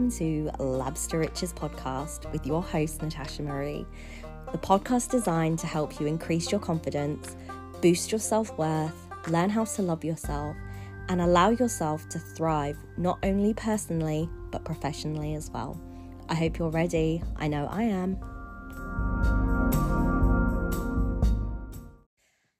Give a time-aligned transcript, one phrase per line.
[0.00, 3.84] welcome to Labs to Riches podcast with your host, Natasha Marie.
[4.50, 7.36] The podcast designed to help you increase your confidence,
[7.82, 8.94] boost your self worth,
[9.28, 10.56] learn how to love yourself,
[11.10, 15.78] and allow yourself to thrive not only personally but professionally as well.
[16.30, 17.22] I hope you're ready.
[17.36, 18.16] I know I am.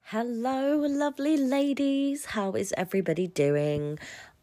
[0.02, 2.27] Hello, lovely ladies.
[2.27, 3.98] How is everybody doing?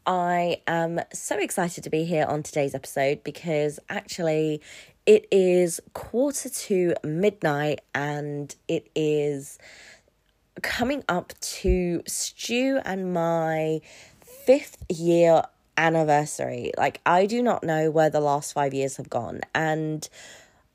[0.08, 4.62] I am so excited to be here on today's episode because actually
[5.04, 9.58] it is quarter to midnight and it is
[10.62, 13.82] coming up to Stu and my
[14.22, 15.42] fifth year
[15.76, 16.72] anniversary.
[16.78, 19.42] Like, I do not know where the last five years have gone.
[19.54, 20.08] And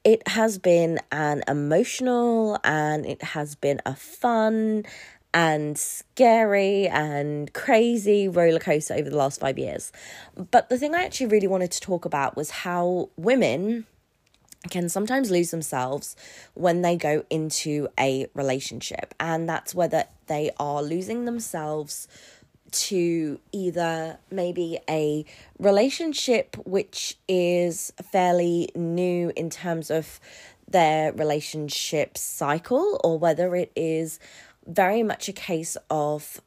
[0.03, 4.85] it has been an emotional and it has been a fun
[5.33, 9.91] and scary and crazy roller coaster over the last five years.
[10.35, 13.85] But the thing I actually really wanted to talk about was how women
[14.69, 16.15] can sometimes lose themselves
[16.53, 22.07] when they go into a relationship, and that's whether they are losing themselves
[22.71, 25.25] to either maybe a
[25.59, 30.19] relationship which is fairly new in terms of
[30.67, 34.19] their relationship cycle, or whether it is
[34.65, 36.41] very much a case of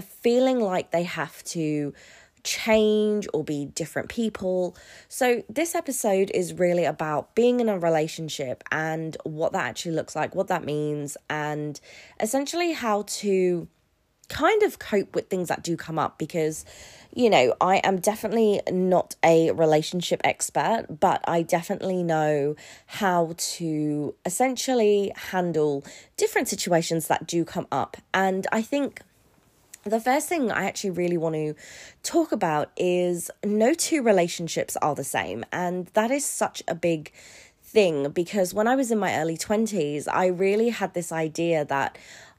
[0.00, 1.92] feeling like they have to
[2.44, 4.76] change or be different people.
[5.08, 10.14] So, this episode is really about being in a relationship and what that actually looks
[10.14, 11.80] like, what that means, and
[12.20, 13.68] essentially how to
[14.28, 16.64] kind of cope with things that do come up because
[17.14, 22.54] you know, I am definitely not a relationship expert, but I definitely know
[22.86, 25.84] how to essentially handle
[26.16, 27.96] different situations that do come up.
[28.12, 29.00] And I think
[29.84, 31.54] the first thing I actually really want to
[32.02, 35.44] talk about is no two relationships are the same.
[35.50, 37.10] And that is such a big
[37.62, 41.96] thing because when I was in my early 20s, I really had this idea that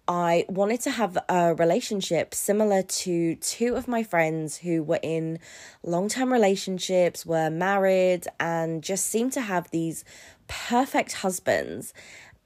[0.10, 5.38] I wanted to have a relationship similar to two of my friends who were in
[5.84, 10.04] long term relationships, were married, and just seemed to have these
[10.48, 11.94] perfect husbands.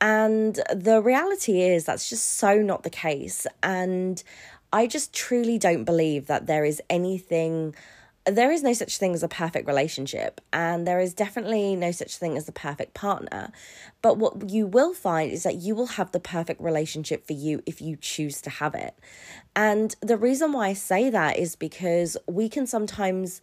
[0.02, 3.48] And the reality is, that's just so not the case.
[3.64, 4.22] And
[4.74, 7.76] I just truly don't believe that there is anything
[8.26, 12.18] there is no such thing as a perfect relationship, and there is definitely no such
[12.18, 13.52] thing as a perfect partner.
[14.02, 17.62] But what you will find is that you will have the perfect relationship for you
[17.66, 18.98] if you choose to have it.
[19.56, 23.42] And the reason why I say that is because we can sometimes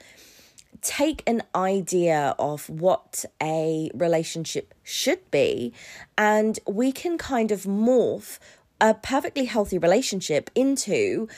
[0.83, 5.75] take an idea of what a relationship should be,
[6.17, 8.39] and we can kind of morph
[8.81, 11.29] a perfectly healthy relationship into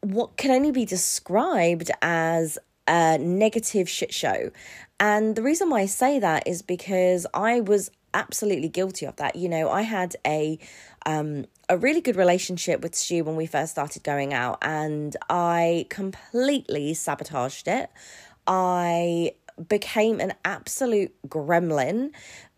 [0.00, 4.50] what can only be described as a negative shit show.
[4.98, 9.36] And the reason why I say that is because I was absolutely guilty of that.
[9.36, 10.58] You know, I had a
[11.06, 15.86] um a really good relationship with Stu when we first started going out and I
[15.90, 17.90] completely sabotaged it.
[18.46, 19.32] I
[19.66, 22.10] became an absolute gremlin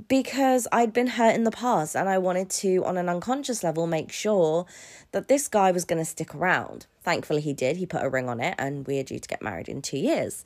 [0.09, 3.87] because I'd been hurt in the past and I wanted to, on an unconscious level,
[3.87, 4.67] make sure
[5.13, 6.87] that this guy was going to stick around.
[7.03, 7.77] Thankfully, he did.
[7.77, 9.99] He put a ring on it and we are due to get married in two
[9.99, 10.45] years.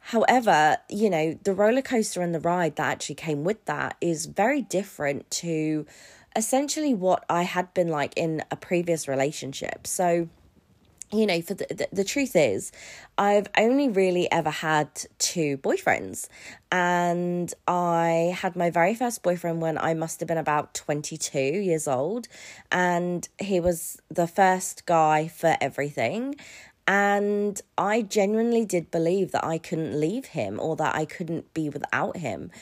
[0.00, 4.26] However, you know, the roller coaster and the ride that actually came with that is
[4.26, 5.84] very different to
[6.36, 9.86] essentially what I had been like in a previous relationship.
[9.86, 10.28] So,
[11.12, 12.72] you know, for the, the, the truth is,
[13.16, 16.28] I've only really ever had two boyfriends,
[16.72, 21.86] and I had my very first boyfriend when I must have been about 22 years
[21.86, 22.28] old,
[22.72, 26.36] and he was the first guy for everything.
[26.88, 31.68] And I genuinely did believe that I couldn't leave him or that I couldn't be
[31.68, 32.52] without him.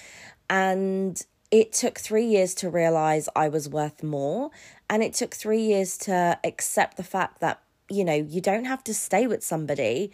[0.48, 4.50] And it took three years to realize I was worth more.
[4.88, 8.82] And it took three years to accept the fact that you know, you don't have
[8.84, 10.10] to stay with somebody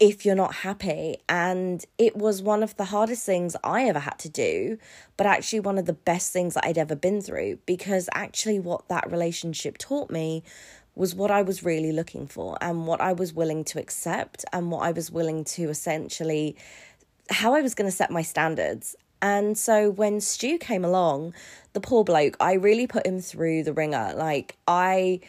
[0.00, 1.18] if you're not happy.
[1.28, 4.78] And it was one of the hardest things I ever had to do,
[5.16, 8.88] but actually one of the best things that I'd ever been through because actually what
[8.88, 10.42] that relationship taught me
[10.94, 14.70] was what I was really looking for and what I was willing to accept and
[14.70, 16.56] what I was willing to essentially
[17.30, 18.96] how I was going to set my standards.
[19.22, 21.32] And so when Stu came along,
[21.74, 24.12] the poor bloke, I really put him through the ringer.
[24.16, 25.20] Like I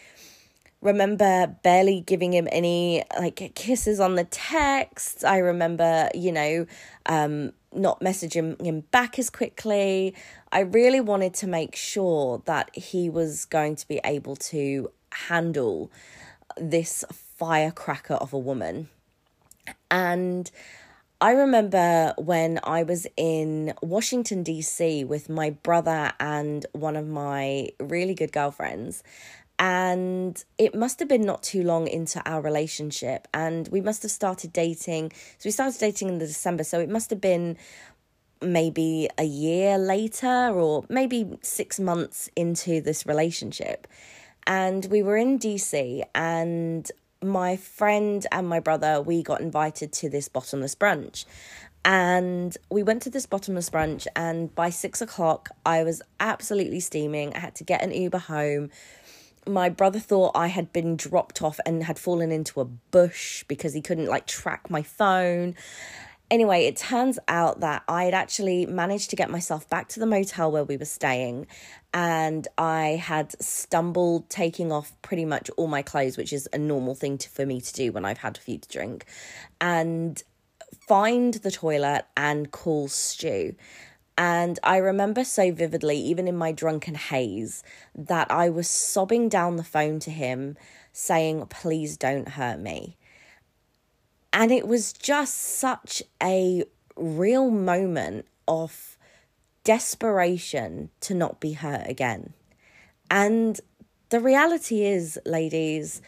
[0.83, 5.24] remember barely giving him any like kisses on the text.
[5.25, 6.68] I remember, you know,
[7.06, 10.13] um, not messaging him back as quickly.
[10.51, 15.91] I really wanted to make sure that he was going to be able to handle
[16.57, 18.89] this firecracker of a woman.
[19.89, 20.51] And
[21.21, 25.06] I remember when I was in Washington, D.C.
[25.06, 29.03] with my brother and one of my really good girlfriends.
[29.63, 33.30] And it must have been not too long into our relationship.
[33.33, 35.13] And we must have started dating.
[35.38, 36.65] So we started dating in the December.
[36.65, 37.56] So it must have been
[38.42, 43.88] maybe a year later or maybe six months into this relationship.
[44.45, 50.09] And we were in DC, and my friend and my brother, we got invited to
[50.09, 51.24] this bottomless brunch.
[51.86, 57.33] And we went to this bottomless brunch, and by six o'clock, I was absolutely steaming.
[57.33, 58.69] I had to get an Uber home.
[59.48, 63.74] My brother thought I had been dropped off and had fallen into a bush because
[63.74, 65.56] he couldn't like track my phone.
[66.31, 70.06] Anyway, it turns out that I had actually managed to get myself back to the
[70.06, 71.45] motel where we were staying,
[71.94, 76.95] and I had stumbled taking off pretty much all my clothes, which is a normal
[76.95, 79.06] thing to, for me to do when I've had a few to drink,
[79.62, 80.24] and
[80.88, 83.56] find the toilet and call Stu.
[84.18, 87.63] And I remember so vividly, even in my drunken haze,
[87.95, 90.56] that I was sobbing down the phone to him
[90.92, 92.98] saying, Please don't hurt me.
[94.31, 96.63] And it was just such a
[96.95, 98.98] real moment of
[99.63, 102.33] desperation to not be hurt again.
[103.09, 103.59] And
[104.09, 106.01] the reality is, ladies,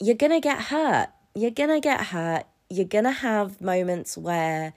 [0.00, 1.08] you're going to get hurt.
[1.34, 2.44] You're going to get hurt.
[2.70, 4.74] You're going to have moments where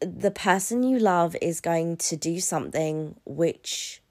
[0.00, 4.02] the person you love is going to do something which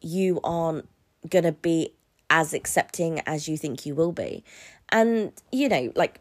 [0.00, 0.88] you aren't
[1.28, 1.94] going to be
[2.30, 4.44] as accepting as you think you will be.
[4.90, 6.20] And, you know, like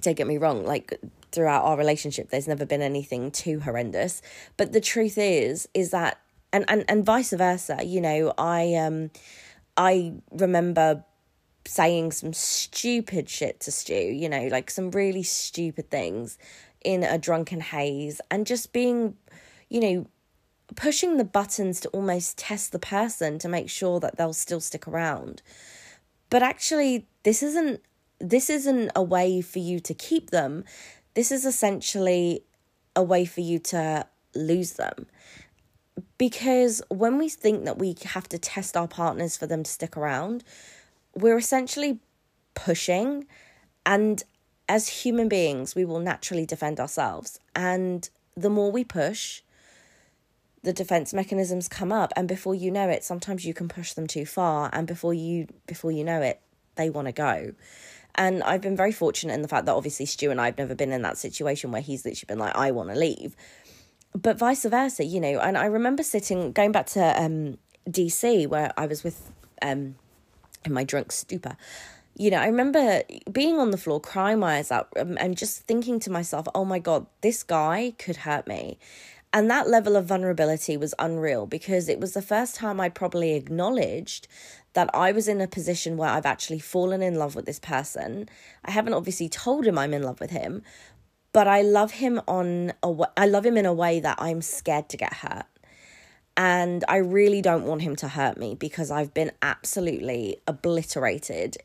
[0.00, 0.98] don't get me wrong, like
[1.32, 4.22] throughout our relationship, there's never been anything too horrendous.
[4.56, 6.20] But the truth is, is that
[6.52, 9.10] and, and, and vice versa, you know, I um
[9.76, 11.04] I remember
[11.66, 16.38] saying some stupid shit to Stu, you know, like some really stupid things
[16.82, 19.16] in a drunken haze and just being,
[19.68, 20.06] you know,
[20.76, 24.86] pushing the buttons to almost test the person to make sure that they'll still stick
[24.86, 25.42] around.
[26.28, 27.80] But actually, this isn't
[28.20, 30.64] this isn't a way for you to keep them.
[31.14, 32.44] This is essentially
[32.94, 35.06] a way for you to lose them.
[36.18, 39.96] Because when we think that we have to test our partners for them to stick
[39.96, 40.44] around,
[41.14, 41.98] we're essentially
[42.54, 43.26] pushing.
[43.86, 44.22] And
[44.70, 47.40] as human beings, we will naturally defend ourselves.
[47.56, 49.42] And the more we push,
[50.62, 54.06] the defense mechanisms come up and before you know it sometimes you can push them
[54.06, 56.38] too far and before you before you know it
[56.74, 57.54] they want to go
[58.14, 60.74] and I've been very fortunate in the fact that obviously Stu and I have never
[60.74, 63.36] been in that situation where he's literally been like, I want to leave.
[64.14, 67.56] But vice versa, you know, and I remember sitting, going back to um,
[67.88, 69.30] DC where I was with,
[69.62, 69.94] um,
[70.64, 71.56] in my drunk stupor.
[72.20, 73.02] You know, I remember
[73.32, 76.66] being on the floor, crying my eyes out, um, and just thinking to myself, oh
[76.66, 78.78] my God, this guy could hurt me.
[79.32, 83.32] And that level of vulnerability was unreal because it was the first time I'd probably
[83.32, 84.28] acknowledged
[84.74, 88.28] that I was in a position where I've actually fallen in love with this person.
[88.66, 90.62] I haven't obviously told him I'm in love with him,
[91.32, 94.42] but I love him on a w- I love him in a way that I'm
[94.42, 95.46] scared to get hurt.
[96.36, 101.56] And I really don't want him to hurt me because I've been absolutely obliterated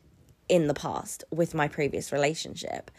[0.48, 2.90] in the past with my previous relationship.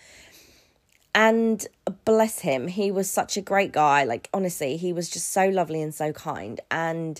[1.15, 1.65] And
[2.05, 4.03] bless him, he was such a great guy.
[4.03, 6.59] Like, honestly, he was just so lovely and so kind.
[6.69, 7.19] And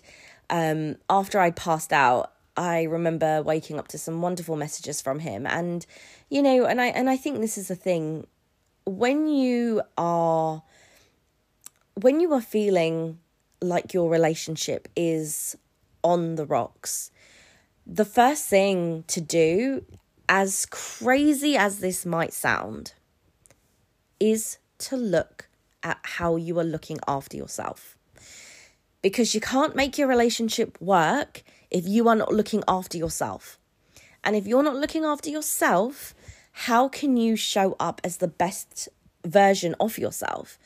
[0.50, 5.46] um, after I'd passed out, I remember waking up to some wonderful messages from him
[5.46, 5.86] and
[6.29, 8.25] you know and I and I think this is a thing
[8.84, 10.63] when you are
[11.93, 13.19] when you are feeling
[13.62, 15.55] like your relationship is
[16.03, 17.12] on the rocks
[17.86, 19.86] the first thing to do
[20.29, 22.93] as crazy as this might sound
[24.19, 25.48] is to look
[25.84, 27.98] at how you are looking after yourself
[29.01, 33.57] because you can't make your relationship work if you are not looking after yourself.
[34.24, 36.13] And if you're not looking after yourself,
[36.51, 38.89] how can you show up as the best
[39.25, 40.57] version of yourself?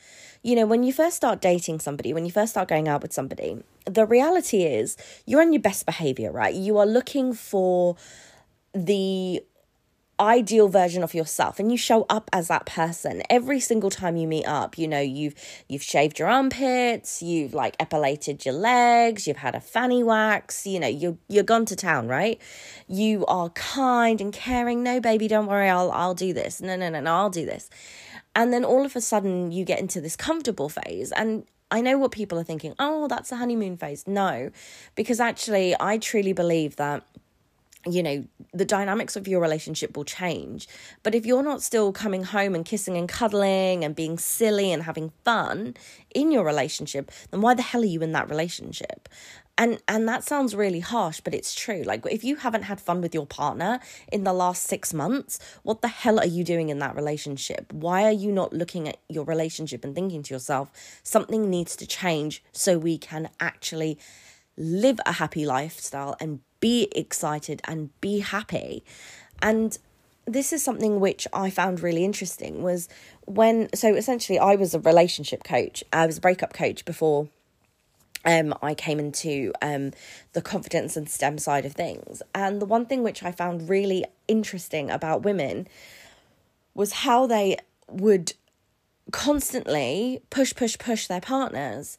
[0.42, 3.12] You know, when you first start dating somebody, when you first start going out with
[3.12, 6.54] somebody, the reality is you're on your best behavior, right?
[6.54, 7.96] You are looking for
[8.74, 9.42] the
[10.22, 13.22] ideal version of yourself and you show up as that person.
[13.28, 15.34] Every single time you meet up you know you've
[15.68, 20.78] you've shaved your armpits you've like epilated your legs you've had a fanny wax you
[20.78, 22.40] know you're you're gone to town right?
[22.86, 24.82] You are kind and caring.
[24.82, 25.68] No baby don't worry.
[25.68, 26.60] I'll I'll do this.
[26.60, 27.68] No no no no I'll do this.
[28.34, 31.96] And then all of a sudden you get into this comfortable phase and I know
[31.96, 34.06] what people are thinking oh that's a honeymoon phase.
[34.06, 34.50] No
[34.94, 37.04] because actually I truly believe that
[37.86, 40.68] you know, the dynamics of your relationship will change.
[41.02, 44.84] But if you're not still coming home and kissing and cuddling and being silly and
[44.84, 45.74] having fun
[46.14, 49.08] in your relationship, then why the hell are you in that relationship?
[49.58, 51.82] And and that sounds really harsh, but it's true.
[51.82, 55.82] Like if you haven't had fun with your partner in the last 6 months, what
[55.82, 57.72] the hell are you doing in that relationship?
[57.72, 60.70] Why are you not looking at your relationship and thinking to yourself,
[61.02, 63.98] something needs to change so we can actually
[64.56, 68.82] live a happy lifestyle and be excited and be happy.
[69.42, 69.76] And
[70.24, 72.88] this is something which I found really interesting was
[73.26, 75.84] when so essentially I was a relationship coach.
[75.92, 77.28] I was a breakup coach before
[78.24, 79.90] um I came into um
[80.32, 82.22] the confidence and STEM side of things.
[82.34, 85.66] And the one thing which I found really interesting about women
[86.74, 87.56] was how they
[87.88, 88.34] would
[89.10, 91.98] constantly push push push their partners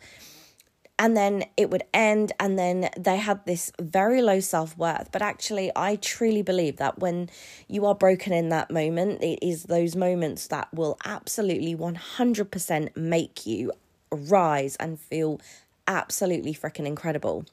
[1.00, 5.12] and then it would end and then they had this very low self-worth.
[5.12, 7.29] But actually i truly believe that when
[7.67, 13.45] you are broken in that moment it is those moments that will absolutely 100% make
[13.45, 13.71] you
[14.12, 15.41] rise and feel
[15.88, 17.45] absolutely freaking incredible.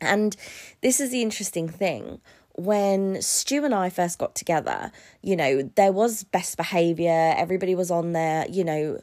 [0.00, 0.36] And
[0.80, 2.20] this is the interesting thing.
[2.54, 4.90] When Stu and I first got together,
[5.22, 9.00] you know, there was best behavior, everybody was on there, you know,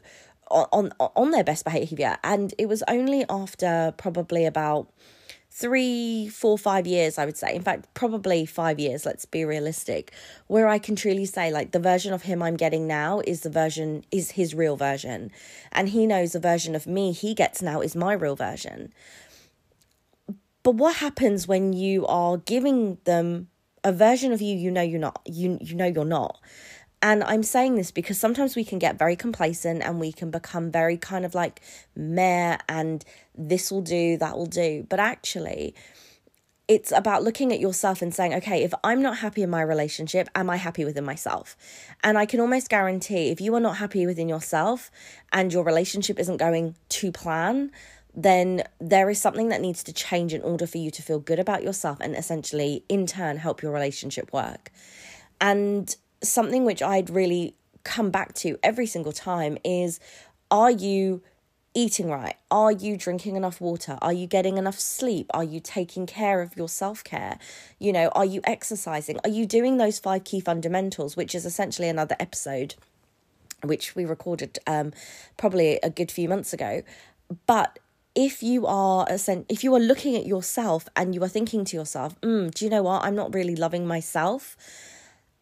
[0.50, 4.88] on on their best behavior and it was only after probably about
[5.50, 7.54] three four five years i would say.
[7.54, 10.12] In fact probably five years let's be realistic
[10.46, 13.50] where i can truly say like the version of him i'm getting now is the
[13.50, 15.30] version is his real version.
[15.72, 18.92] And he knows the version of me he gets now is my real version.
[20.62, 23.48] But what happens when you are giving them
[23.82, 26.40] a version of you you know you're not you you know you're not
[27.06, 30.72] and I'm saying this because sometimes we can get very complacent and we can become
[30.72, 31.60] very kind of like
[31.94, 34.84] meh and this will do, that will do.
[34.88, 35.76] But actually,
[36.66, 40.28] it's about looking at yourself and saying, okay, if I'm not happy in my relationship,
[40.34, 41.56] am I happy within myself?
[42.02, 44.90] And I can almost guarantee if you are not happy within yourself
[45.32, 47.70] and your relationship isn't going to plan,
[48.16, 51.38] then there is something that needs to change in order for you to feel good
[51.38, 54.72] about yourself and essentially, in turn, help your relationship work.
[55.40, 57.54] And something which I'd really
[57.84, 60.00] come back to every single time is
[60.50, 61.22] are you
[61.74, 62.36] eating right?
[62.50, 63.98] Are you drinking enough water?
[64.00, 65.26] Are you getting enough sleep?
[65.34, 67.38] Are you taking care of your self care?
[67.78, 69.18] You know, are you exercising?
[69.24, 72.74] Are you doing those five key fundamentals, which is essentially another episode
[73.62, 74.92] which we recorded um,
[75.36, 76.82] probably a good few months ago.
[77.46, 77.78] But
[78.14, 79.06] if you are
[79.48, 82.70] if you are looking at yourself and you are thinking to yourself, mm, do you
[82.70, 83.04] know what?
[83.04, 84.56] I'm not really loving myself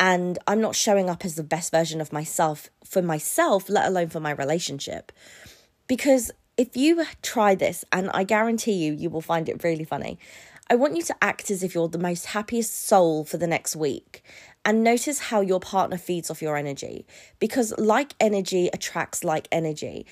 [0.05, 4.11] and I'm not showing up as the best version of myself for myself, let alone
[4.11, 5.11] for my relationship.
[5.87, 10.19] Because if you try this, and I guarantee you, you will find it really funny.
[10.69, 13.77] I want you to act as if you're the most happiest soul for the next
[13.77, 14.23] week
[14.63, 17.07] and notice how your partner feeds off your energy
[17.39, 20.05] because like energy attracts like energy.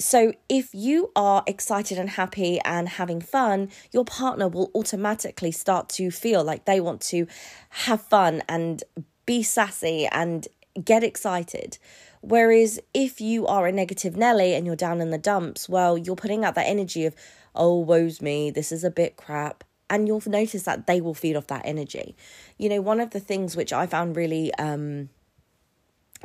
[0.00, 5.88] So, if you are excited and happy and having fun, your partner will automatically start
[5.90, 7.26] to feel like they want to
[7.70, 8.82] have fun and
[9.28, 10.48] be sassy and
[10.82, 11.76] get excited.
[12.22, 16.16] Whereas if you are a negative Nelly and you're down in the dumps, well, you're
[16.16, 17.14] putting out that energy of,
[17.54, 19.64] oh, woe's me, this is a bit crap.
[19.90, 22.16] And you'll notice that they will feed off that energy.
[22.56, 25.10] You know, one of the things which I found really um,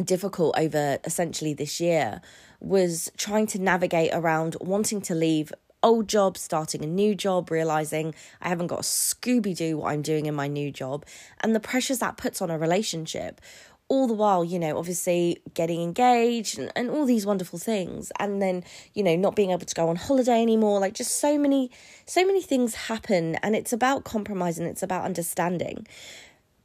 [0.02, 2.22] difficult over essentially this year
[2.62, 5.52] was trying to navigate around wanting to leave
[5.84, 10.02] old job, starting a new job, realizing I haven't got a Scooby Doo what I'm
[10.02, 11.06] doing in my new job,
[11.42, 13.42] and the pressures that puts on a relationship.
[13.90, 18.12] All the while, you know, obviously getting engaged and, and all these wonderful things.
[18.18, 18.64] And then,
[18.94, 20.80] you know, not being able to go on holiday anymore.
[20.80, 21.70] Like just so many,
[22.06, 23.36] so many things happen.
[23.44, 25.86] And it's about compromise and it's about understanding.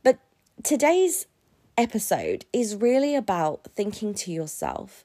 [0.05, 0.21] But
[0.63, 1.27] today's
[1.77, 5.05] episode is really about thinking to yourself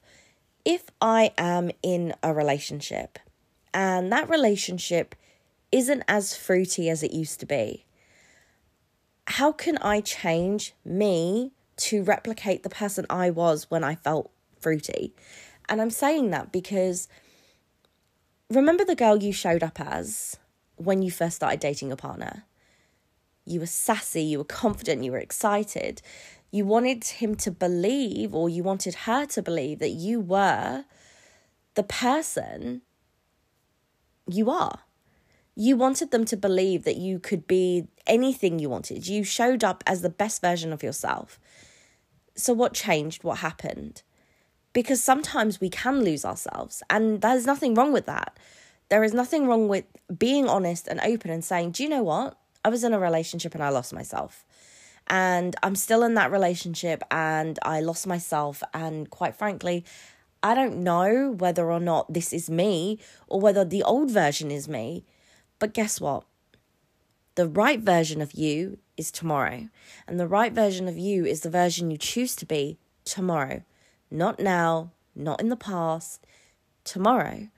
[0.64, 3.18] if I am in a relationship
[3.74, 5.16] and that relationship
[5.72, 7.84] isn't as fruity as it used to be.
[9.26, 15.12] How can I change me to replicate the person I was when I felt fruity?
[15.68, 17.08] And I'm saying that because
[18.48, 20.36] remember the girl you showed up as
[20.76, 22.44] when you first started dating a partner?
[23.44, 26.00] You were sassy, you were confident, you were excited.
[26.50, 30.84] You wanted him to believe, or you wanted her to believe, that you were
[31.74, 32.82] the person
[34.28, 34.80] you are.
[35.56, 39.06] You wanted them to believe that you could be anything you wanted.
[39.06, 41.38] You showed up as the best version of yourself.
[42.34, 43.22] So, what changed?
[43.22, 44.02] What happened?
[44.72, 48.36] Because sometimes we can lose ourselves, and there's nothing wrong with that.
[48.88, 49.84] There is nothing wrong with
[50.16, 52.36] being honest and open and saying, Do you know what?
[52.64, 54.44] I was in a relationship and I lost myself.
[55.06, 58.62] And I'm still in that relationship and I lost myself.
[58.72, 59.84] And quite frankly,
[60.44, 64.68] I don't know whether or not this is me or whether the old version is
[64.68, 65.06] me.
[65.58, 66.24] But guess what?
[67.34, 69.70] The right version of you is tomorrow.
[70.06, 73.62] And the right version of you is the version you choose to be tomorrow.
[74.10, 76.26] Not now, not in the past,
[76.84, 77.48] tomorrow.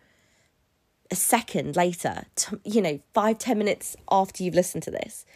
[1.11, 2.27] A second later,
[2.63, 5.27] you know, five, ten minutes after you've listened to this,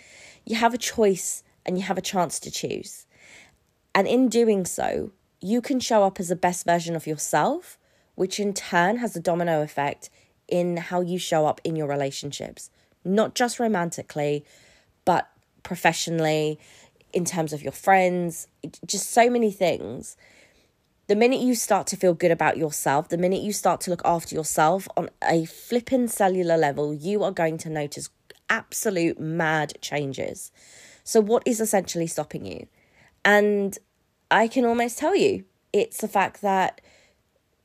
[0.45, 3.07] you have a choice and you have a chance to choose.
[3.93, 7.79] And in doing so, you can show up as the best version of yourself,
[8.15, 10.11] which in turn has a domino effect
[10.49, 12.71] in how you show up in your relationships,
[13.05, 14.45] not just romantically,
[15.05, 15.31] but
[15.63, 16.59] professionally,
[17.13, 18.47] in terms of your friends,
[18.87, 20.17] just so many things.
[21.07, 24.03] The minute you start to feel good about yourself, the minute you start to look
[24.05, 28.11] after yourself on a flippin' cellular level, you are going to notice
[28.49, 30.53] absolute mad changes.
[31.03, 32.69] So, what is essentially stopping you?
[33.25, 33.77] And
[34.31, 36.81] I can almost tell you it's the fact that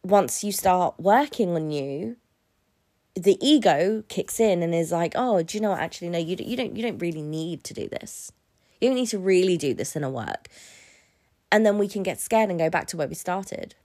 [0.04, 2.18] once you start working on you,
[3.16, 5.80] the ego kicks in and is like, "Oh, do you know what?
[5.80, 8.32] Actually, no, you you don't you don't really need to do this.
[8.82, 10.50] You don't need to really do this in a work."
[11.52, 13.76] And then we can get scared and go back to where we started.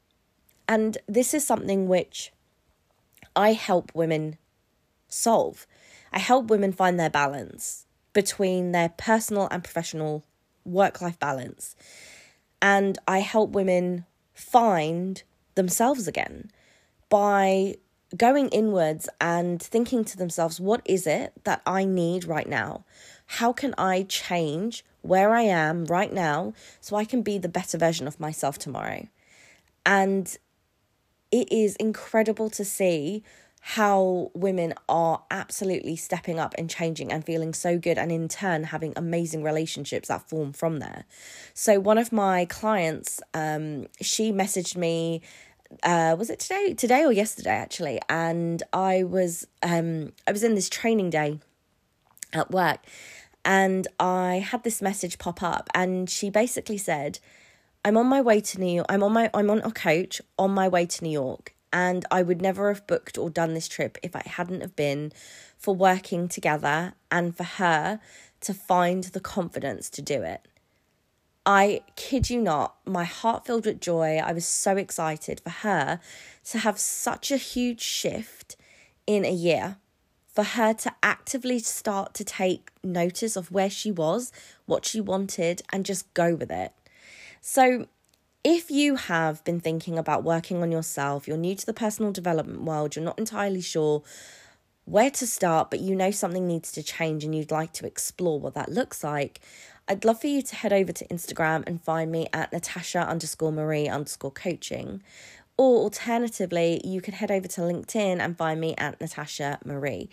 [0.67, 2.33] And this is something which
[3.37, 4.39] I help women
[5.09, 5.67] solve.
[6.13, 10.25] I help women find their balance between their personal and professional
[10.65, 11.77] work life balance.
[12.63, 15.23] And I help women find
[15.55, 16.51] themselves again
[17.09, 17.77] by
[18.17, 22.85] going inwards and thinking to themselves, what is it that I need right now?
[23.27, 27.79] How can I change where I am right now so I can be the better
[27.79, 29.07] version of myself tomorrow?
[29.87, 30.37] And
[31.31, 33.23] it is incredible to see
[33.61, 38.65] how women are absolutely stepping up and changing and feeling so good and in turn
[38.65, 41.05] having amazing relationships that form from there.
[41.53, 45.21] So one of my clients um she messaged me
[45.83, 46.75] uh was it today?
[46.75, 48.01] Today or yesterday actually.
[48.09, 51.39] And i was um i was in this training day
[52.33, 52.81] at work
[53.45, 57.19] and i had this message pop up and she basically said
[57.85, 60.51] i'm on my way to new york i'm on my i'm on a coach on
[60.51, 63.99] my way to new york and I would never have booked or done this trip
[64.03, 65.13] if I hadn't have been
[65.59, 68.01] for working together and for her
[68.41, 70.47] to find the confidence to do it.
[71.47, 74.19] I kid you not, my heart filled with joy.
[74.19, 76.01] I was so excited for her
[76.45, 78.57] to have such a huge shift
[79.07, 79.77] in a year,
[80.27, 84.33] for her to actively start to take notice of where she was,
[84.67, 86.73] what she wanted, and just go with it.
[87.41, 87.87] So,
[88.43, 92.63] if you have been thinking about working on yourself, you're new to the personal development
[92.63, 94.03] world, you're not entirely sure
[94.85, 98.41] where to start, but you know something needs to change and you'd like to explore
[98.41, 99.41] what that looks like,
[99.87, 103.53] I'd love for you to head over to Instagram and find me at Natasha underscore
[103.53, 105.03] Marie underscore coaching.
[105.57, 110.09] Or alternatively, you can head over to LinkedIn and find me at Natasha Marie.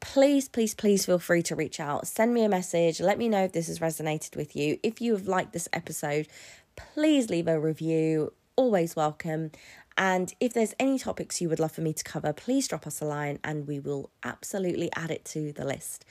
[0.00, 2.06] Please, please, please feel free to reach out.
[2.06, 3.00] Send me a message.
[3.00, 4.78] Let me know if this has resonated with you.
[4.82, 6.26] If you have liked this episode,
[6.76, 9.50] please leave a review, always welcome.
[9.96, 13.00] And if there's any topics you would love for me to cover, please drop us
[13.00, 16.04] a line and we will absolutely add it to the list.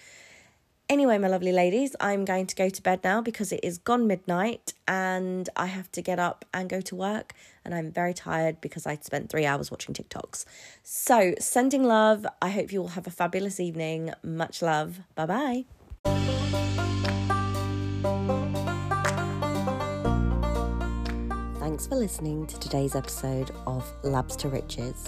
[0.92, 4.08] Anyway, my lovely ladies, I'm going to go to bed now because it is gone
[4.08, 7.34] midnight and I have to get up and go to work.
[7.64, 10.44] And I'm very tired because I spent three hours watching TikToks.
[10.84, 12.26] So, sending love.
[12.42, 14.12] I hope you all have a fabulous evening.
[14.22, 15.00] Much love.
[15.16, 15.64] Bye
[16.04, 18.42] bye.
[21.72, 25.08] Thanks for listening to today's episode of Labs to Riches.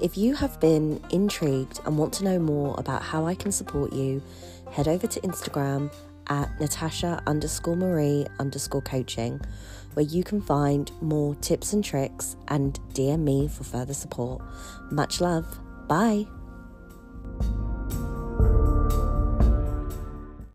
[0.00, 3.92] If you have been intrigued and want to know more about how I can support
[3.92, 4.22] you,
[4.70, 5.92] head over to Instagram
[6.28, 9.38] at Natasha underscore Marie underscore coaching,
[9.92, 14.40] where you can find more tips and tricks and DM me for further support.
[14.90, 15.60] Much love.
[15.88, 16.24] Bye.